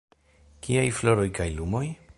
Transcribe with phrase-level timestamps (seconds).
[0.67, 1.87] Kiaj floroj kaj lumoj?